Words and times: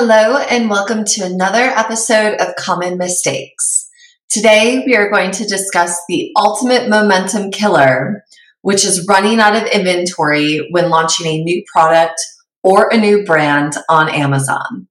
Hello, 0.00 0.36
and 0.36 0.70
welcome 0.70 1.04
to 1.04 1.24
another 1.24 1.58
episode 1.58 2.34
of 2.34 2.54
Common 2.54 2.98
Mistakes. 2.98 3.88
Today, 4.30 4.84
we 4.86 4.94
are 4.94 5.10
going 5.10 5.32
to 5.32 5.44
discuss 5.44 6.00
the 6.08 6.30
ultimate 6.36 6.88
momentum 6.88 7.50
killer, 7.50 8.24
which 8.62 8.84
is 8.84 9.08
running 9.08 9.40
out 9.40 9.56
of 9.56 9.64
inventory 9.64 10.68
when 10.70 10.88
launching 10.88 11.26
a 11.26 11.42
new 11.42 11.64
product 11.66 12.14
or 12.62 12.88
a 12.90 12.96
new 12.96 13.24
brand 13.24 13.72
on 13.88 14.08
Amazon. 14.08 14.86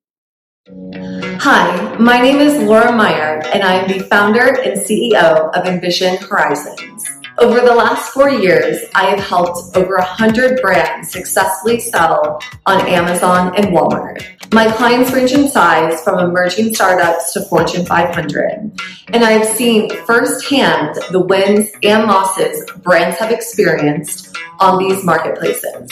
Hi, 1.39 1.95
my 1.97 2.19
name 2.19 2.39
is 2.39 2.61
Laura 2.67 2.91
Meyer, 2.91 3.41
and 3.53 3.63
I 3.63 3.75
am 3.75 3.87
the 3.87 4.03
founder 4.07 4.59
and 4.61 4.77
CEO 4.81 5.55
of 5.55 5.65
Envision 5.65 6.17
Horizons. 6.17 7.05
Over 7.39 7.59
the 7.61 7.75
last 7.75 8.13
four 8.13 8.31
years, 8.31 8.79
I 8.95 9.05
have 9.11 9.19
helped 9.19 9.77
over 9.77 9.97
100 9.97 10.59
brands 10.59 11.11
successfully 11.11 11.79
sell 11.79 12.41
on 12.65 12.87
Amazon 12.87 13.55
and 13.55 13.67
Walmart. 13.67 14.25
My 14.51 14.71
clients 14.71 15.11
range 15.11 15.33
in 15.33 15.47
size 15.47 16.01
from 16.01 16.17
emerging 16.17 16.73
startups 16.73 17.33
to 17.33 17.41
Fortune 17.43 17.85
500, 17.85 18.81
and 19.13 19.23
I've 19.23 19.45
seen 19.45 19.87
firsthand 20.05 20.95
the 21.11 21.19
wins 21.19 21.69
and 21.83 22.07
losses 22.07 22.67
brands 22.77 23.19
have 23.19 23.29
experienced 23.29 24.35
on 24.59 24.79
these 24.79 25.03
marketplaces, 25.03 25.91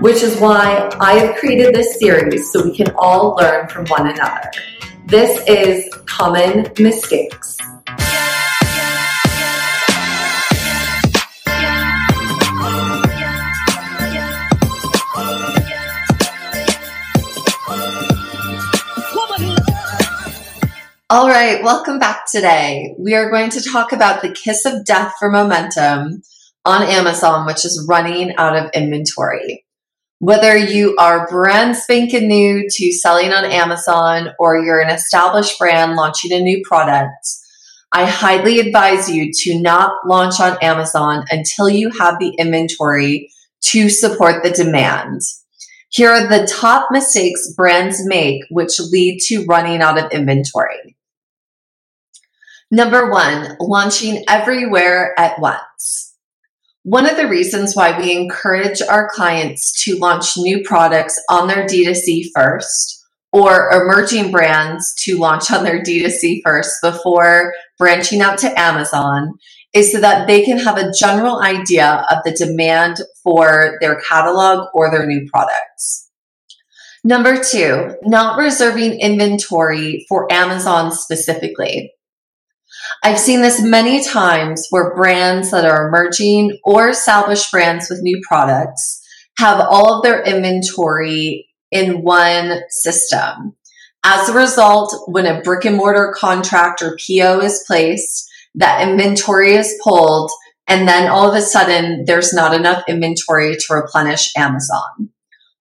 which 0.00 0.22
is 0.22 0.40
why 0.40 0.88
I 1.00 1.18
have 1.18 1.36
created 1.36 1.74
this 1.74 1.98
series 1.98 2.50
so 2.50 2.64
we 2.64 2.74
can 2.74 2.94
all 2.96 3.36
learn 3.36 3.68
from 3.68 3.84
one 3.88 4.08
another. 4.08 4.50
This 5.04 5.46
is 5.46 5.92
Common 6.06 6.72
Mistakes. 6.78 7.58
All 21.10 21.26
right, 21.26 21.64
welcome 21.64 21.98
back 21.98 22.30
today. 22.30 22.94
We 22.98 23.14
are 23.14 23.30
going 23.30 23.48
to 23.52 23.62
talk 23.62 23.92
about 23.92 24.20
the 24.20 24.30
kiss 24.30 24.66
of 24.66 24.84
death 24.84 25.14
for 25.18 25.30
momentum 25.30 26.20
on 26.66 26.82
Amazon, 26.82 27.46
which 27.46 27.64
is 27.64 27.86
running 27.88 28.36
out 28.36 28.54
of 28.54 28.70
inventory. 28.74 29.64
Whether 30.18 30.54
you 30.58 30.96
are 30.98 31.26
brand 31.26 31.76
spanking 31.76 32.28
new 32.28 32.68
to 32.68 32.92
selling 32.92 33.32
on 33.32 33.46
Amazon 33.46 34.34
or 34.38 34.62
you're 34.62 34.82
an 34.82 34.90
established 34.90 35.58
brand 35.58 35.94
launching 35.94 36.30
a 36.30 36.42
new 36.42 36.60
product, 36.68 37.26
I 37.90 38.04
highly 38.04 38.60
advise 38.60 39.10
you 39.10 39.30
to 39.32 39.62
not 39.62 39.92
launch 40.06 40.38
on 40.40 40.58
Amazon 40.60 41.24
until 41.30 41.70
you 41.70 41.88
have 41.88 42.18
the 42.18 42.34
inventory 42.36 43.30
to 43.62 43.88
support 43.88 44.42
the 44.42 44.50
demand. 44.50 45.22
Here 45.88 46.10
are 46.10 46.28
the 46.28 46.46
top 46.46 46.88
mistakes 46.90 47.50
brands 47.54 48.06
make 48.06 48.42
which 48.50 48.78
lead 48.78 49.20
to 49.28 49.46
running 49.46 49.80
out 49.80 49.96
of 49.96 50.12
inventory. 50.12 50.97
Number 52.70 53.10
one, 53.10 53.56
launching 53.60 54.24
everywhere 54.28 55.18
at 55.18 55.40
once. 55.40 56.14
One 56.82 57.08
of 57.08 57.16
the 57.16 57.28
reasons 57.28 57.74
why 57.74 57.98
we 57.98 58.14
encourage 58.14 58.82
our 58.82 59.08
clients 59.10 59.84
to 59.84 59.96
launch 59.98 60.36
new 60.36 60.62
products 60.64 61.18
on 61.30 61.48
their 61.48 61.66
D2C 61.66 62.26
first 62.34 63.06
or 63.32 63.70
emerging 63.70 64.30
brands 64.30 64.94
to 65.04 65.18
launch 65.18 65.50
on 65.50 65.64
their 65.64 65.82
D2C 65.82 66.40
first 66.44 66.70
before 66.82 67.54
branching 67.78 68.20
out 68.20 68.38
to 68.38 68.60
Amazon 68.60 69.34
is 69.74 69.92
so 69.92 70.00
that 70.00 70.26
they 70.26 70.44
can 70.44 70.58
have 70.58 70.76
a 70.76 70.92
general 70.98 71.40
idea 71.40 72.06
of 72.10 72.18
the 72.24 72.32
demand 72.32 72.98
for 73.22 73.78
their 73.80 74.00
catalog 74.00 74.68
or 74.74 74.90
their 74.90 75.06
new 75.06 75.26
products. 75.30 76.10
Number 77.04 77.42
two, 77.42 77.96
not 78.02 78.38
reserving 78.38 79.00
inventory 79.00 80.04
for 80.08 80.30
Amazon 80.30 80.92
specifically. 80.92 81.92
I've 83.02 83.18
seen 83.18 83.42
this 83.42 83.62
many 83.62 84.02
times 84.04 84.66
where 84.70 84.94
brands 84.94 85.50
that 85.50 85.64
are 85.64 85.88
emerging 85.88 86.58
or 86.64 86.88
established 86.88 87.50
brands 87.50 87.88
with 87.88 88.02
new 88.02 88.20
products 88.26 89.02
have 89.38 89.60
all 89.60 89.94
of 89.94 90.02
their 90.02 90.22
inventory 90.22 91.48
in 91.70 92.02
one 92.02 92.60
system. 92.70 93.56
As 94.04 94.28
a 94.28 94.34
result, 94.34 94.94
when 95.06 95.26
a 95.26 95.42
brick 95.42 95.64
and 95.64 95.76
mortar 95.76 96.14
contract 96.16 96.82
or 96.82 96.96
PO 96.96 97.40
is 97.40 97.64
placed, 97.66 98.28
that 98.54 98.88
inventory 98.88 99.54
is 99.54 99.78
pulled, 99.82 100.30
and 100.66 100.88
then 100.88 101.10
all 101.10 101.28
of 101.28 101.36
a 101.36 101.42
sudden 101.42 102.04
there's 102.06 102.32
not 102.32 102.54
enough 102.54 102.82
inventory 102.88 103.56
to 103.56 103.74
replenish 103.74 104.32
Amazon. 104.36 105.10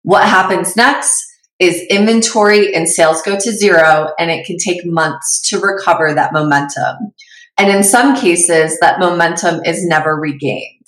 What 0.04 0.28
happens 0.28 0.76
next 0.76 1.27
is 1.60 1.82
inventory 1.90 2.74
and 2.74 2.88
sales 2.88 3.22
go 3.22 3.36
to 3.38 3.52
zero, 3.52 4.10
and 4.20 4.30
it 4.30 4.46
can 4.46 4.58
take 4.58 4.86
months 4.86 5.42
to 5.50 5.60
recover 5.60 6.14
that 6.14 6.34
momentum. 6.34 7.14
And 7.58 7.72
in 7.72 7.84
some 7.84 8.16
cases, 8.16 8.78
that 8.80 9.00
momentum 9.00 9.62
is 9.66 9.86
never 9.86 10.16
regained. 10.16 10.86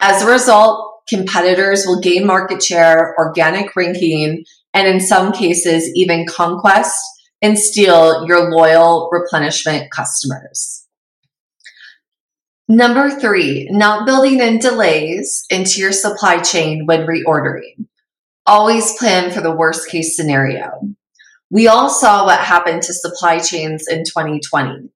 As 0.00 0.22
a 0.22 0.30
result, 0.30 1.02
competitors 1.08 1.84
will 1.86 2.00
gain 2.00 2.26
market 2.26 2.62
share, 2.62 3.14
organic 3.18 3.74
ranking, 3.74 4.44
and 4.72 4.86
in 4.86 5.00
some 5.00 5.32
cases, 5.32 5.90
even 5.94 6.26
conquest 6.26 6.96
and 7.42 7.58
steal 7.58 8.26
your 8.26 8.50
loyal 8.50 9.08
replenishment 9.12 9.90
customers. 9.90 10.86
Number 12.68 13.10
three, 13.10 13.68
not 13.70 14.06
building 14.06 14.40
in 14.40 14.58
delays 14.58 15.44
into 15.50 15.80
your 15.80 15.92
supply 15.92 16.40
chain 16.40 16.86
when 16.86 17.06
reordering. 17.06 17.86
Always 18.46 18.96
plan 18.98 19.30
for 19.30 19.40
the 19.40 19.54
worst 19.54 19.88
case 19.88 20.16
scenario. 20.16 20.70
We 21.50 21.68
all 21.68 21.88
saw 21.88 22.24
what 22.24 22.40
happened 22.40 22.82
to 22.82 22.94
supply 22.94 23.38
chains 23.38 23.86
in 23.88 24.04
2020 24.04 24.90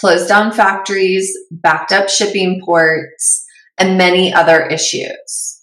closed 0.00 0.28
down 0.28 0.52
factories, 0.52 1.36
backed 1.50 1.92
up 1.92 2.08
shipping 2.08 2.60
ports, 2.64 3.44
and 3.78 3.98
many 3.98 4.32
other 4.32 4.66
issues. 4.66 5.58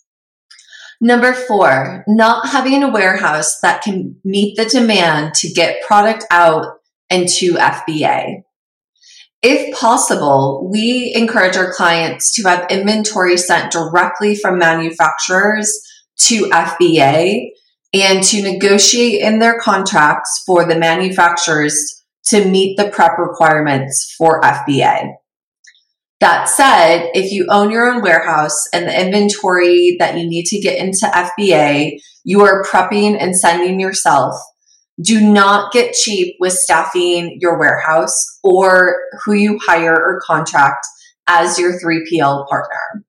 Number 1.00 1.34
four, 1.34 2.04
not 2.08 2.48
having 2.48 2.84
a 2.84 2.90
warehouse 2.90 3.60
that 3.62 3.82
can 3.82 4.16
meet 4.24 4.58
the 4.58 4.66
demand 4.66 5.36
to 5.36 5.50
get 5.50 5.84
product 5.86 6.26
out 6.32 6.66
and 7.10 7.28
to 7.30 7.54
FBA. 7.54 8.42
If 9.44 9.78
possible, 9.78 10.68
we 10.72 11.14
encourage 11.16 11.56
our 11.56 11.72
clients 11.72 12.34
to 12.36 12.44
have 12.48 12.72
inventory 12.72 13.38
sent 13.38 13.72
directly 13.72 14.36
from 14.36 14.58
manufacturers 14.58 15.80
to 16.20 16.50
FBA 16.50 17.50
and 17.94 18.24
to 18.24 18.42
negotiate 18.42 19.22
in 19.22 19.40
their 19.40 19.60
contracts 19.60 20.44
for 20.46 20.66
the 20.66 20.78
manufacturers 20.78 22.04
to 22.26 22.46
meet 22.46 22.78
the 22.78 22.90
prep 22.90 23.18
requirements 23.18 24.14
for 24.18 24.42
FBA. 24.42 25.14
That 26.20 26.50
said, 26.50 27.12
if 27.14 27.32
you 27.32 27.46
own 27.50 27.70
your 27.70 27.88
own 27.88 28.02
warehouse 28.02 28.68
and 28.74 28.88
the 28.88 29.06
inventory 29.06 29.96
that 30.00 30.18
you 30.18 30.28
need 30.28 30.46
to 30.48 30.60
get 30.60 30.80
into 30.80 31.06
FBA, 31.06 32.00
you 32.24 32.42
are 32.42 32.66
prepping 32.66 33.16
and 33.22 33.38
sending 33.38 33.80
yourself. 33.80 34.36
Do 35.00 35.22
not 35.22 35.72
get 35.72 35.94
cheap 35.94 36.36
with 36.40 36.54
staffing 36.54 37.38
your 37.40 37.60
warehouse 37.60 38.40
or 38.44 38.96
who 39.24 39.34
you 39.34 39.60
hire 39.64 39.94
or 39.94 40.20
contract 40.26 40.88
as 41.28 41.60
your 41.60 41.80
3PL 41.80 42.48
partner. 42.48 43.06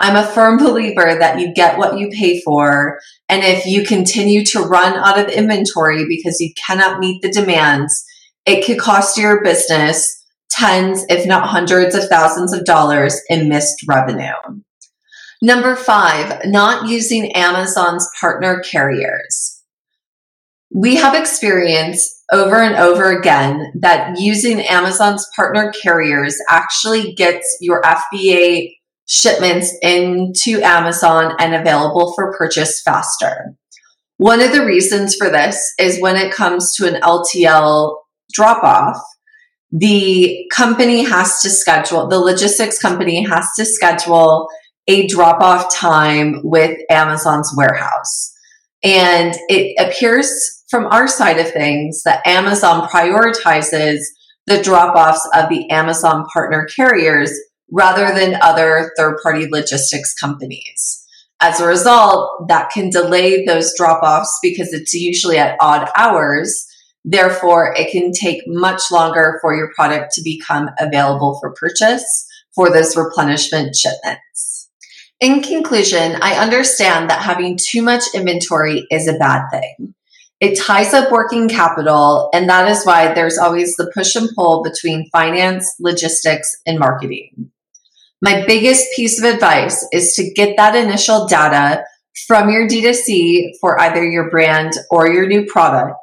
I'm 0.00 0.16
a 0.16 0.26
firm 0.26 0.58
believer 0.58 1.16
that 1.18 1.40
you 1.40 1.54
get 1.54 1.78
what 1.78 1.98
you 1.98 2.08
pay 2.10 2.40
for. 2.42 2.98
And 3.28 3.42
if 3.42 3.64
you 3.64 3.84
continue 3.84 4.44
to 4.46 4.60
run 4.60 4.94
out 4.94 5.18
of 5.18 5.28
inventory 5.28 6.04
because 6.06 6.40
you 6.40 6.52
cannot 6.66 7.00
meet 7.00 7.22
the 7.22 7.30
demands, 7.30 8.04
it 8.44 8.64
could 8.64 8.78
cost 8.78 9.16
your 9.16 9.42
business 9.42 10.24
tens, 10.50 11.04
if 11.08 11.26
not 11.26 11.48
hundreds 11.48 11.94
of 11.94 12.08
thousands 12.08 12.52
of 12.52 12.64
dollars 12.64 13.20
in 13.28 13.48
missed 13.48 13.76
revenue. 13.88 14.32
Number 15.42 15.76
five, 15.76 16.40
not 16.46 16.88
using 16.88 17.32
Amazon's 17.32 18.08
partner 18.20 18.60
carriers. 18.60 19.62
We 20.72 20.96
have 20.96 21.14
experienced 21.14 22.12
over 22.32 22.56
and 22.56 22.74
over 22.76 23.16
again 23.16 23.72
that 23.80 24.18
using 24.18 24.60
Amazon's 24.60 25.26
partner 25.36 25.72
carriers 25.82 26.38
actually 26.48 27.14
gets 27.14 27.58
your 27.60 27.82
FBA 27.82 28.75
shipments 29.06 29.72
into 29.82 30.60
Amazon 30.62 31.34
and 31.38 31.54
available 31.54 32.12
for 32.14 32.36
purchase 32.36 32.82
faster. 32.82 33.54
One 34.18 34.40
of 34.40 34.52
the 34.52 34.64
reasons 34.64 35.14
for 35.14 35.30
this 35.30 35.74
is 35.78 36.00
when 36.00 36.16
it 36.16 36.32
comes 36.32 36.74
to 36.76 36.86
an 36.86 37.00
LTL 37.02 37.96
drop 38.32 38.62
off, 38.64 39.00
the 39.70 40.46
company 40.52 41.04
has 41.04 41.40
to 41.42 41.50
schedule, 41.50 42.08
the 42.08 42.18
logistics 42.18 42.80
company 42.80 43.22
has 43.24 43.48
to 43.56 43.64
schedule 43.64 44.48
a 44.88 45.06
drop 45.06 45.42
off 45.42 45.74
time 45.74 46.40
with 46.44 46.78
Amazon's 46.90 47.52
warehouse. 47.56 48.32
And 48.82 49.34
it 49.48 49.74
appears 49.78 50.64
from 50.70 50.86
our 50.86 51.08
side 51.08 51.38
of 51.38 51.50
things 51.50 52.02
that 52.04 52.26
Amazon 52.26 52.88
prioritizes 52.88 53.98
the 54.46 54.62
drop 54.62 54.94
offs 54.94 55.28
of 55.34 55.48
the 55.48 55.68
Amazon 55.70 56.24
partner 56.32 56.66
carriers 56.74 57.32
rather 57.70 58.14
than 58.14 58.40
other 58.42 58.92
third 58.96 59.18
party 59.22 59.46
logistics 59.50 60.14
companies. 60.14 61.04
As 61.40 61.60
a 61.60 61.66
result, 61.66 62.48
that 62.48 62.70
can 62.70 62.90
delay 62.90 63.44
those 63.44 63.74
drop 63.76 64.02
offs 64.02 64.38
because 64.42 64.72
it's 64.72 64.94
usually 64.94 65.36
at 65.36 65.56
odd 65.60 65.88
hours 65.96 66.66
Therefore, 67.08 67.72
it 67.78 67.92
can 67.92 68.10
take 68.10 68.42
much 68.48 68.90
longer 68.90 69.38
for 69.40 69.54
your 69.54 69.72
product 69.76 70.12
to 70.14 70.22
become 70.24 70.70
available 70.76 71.38
for 71.40 71.52
purchase 71.52 72.26
for 72.52 72.68
those 72.68 72.96
replenishment 72.96 73.76
shipments. 73.76 74.68
In 75.20 75.40
conclusion, 75.40 76.16
I 76.20 76.34
understand 76.34 77.08
that 77.08 77.22
having 77.22 77.58
too 77.62 77.80
much 77.80 78.02
inventory 78.12 78.88
is 78.90 79.06
a 79.06 79.16
bad 79.18 79.46
thing. 79.52 79.94
It 80.40 80.58
ties 80.58 80.92
up 80.92 81.12
working 81.12 81.48
capital, 81.48 82.28
and 82.34 82.48
that 82.48 82.68
is 82.68 82.84
why 82.84 83.14
there's 83.14 83.38
always 83.38 83.76
the 83.76 83.90
push 83.94 84.16
and 84.16 84.28
pull 84.34 84.64
between 84.64 85.08
finance, 85.10 85.72
logistics, 85.78 86.56
and 86.66 86.78
marketing. 86.78 87.52
My 88.22 88.44
biggest 88.46 88.86
piece 88.96 89.22
of 89.22 89.26
advice 89.26 89.86
is 89.92 90.14
to 90.14 90.32
get 90.32 90.56
that 90.56 90.74
initial 90.74 91.26
data 91.26 91.84
from 92.26 92.48
your 92.48 92.66
D2C 92.66 93.58
for 93.60 93.78
either 93.78 94.02
your 94.02 94.30
brand 94.30 94.72
or 94.90 95.12
your 95.12 95.26
new 95.26 95.44
product. 95.44 96.00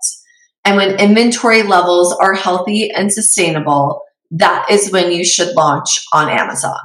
And 0.63 0.77
when 0.77 0.99
inventory 0.99 1.63
levels 1.63 2.13
are 2.13 2.35
healthy 2.35 2.91
and 2.91 3.11
sustainable, 3.11 4.01
that 4.29 4.67
is 4.69 4.91
when 4.91 5.11
you 5.11 5.25
should 5.25 5.55
launch 5.55 6.05
on 6.13 6.29
Amazon. 6.29 6.79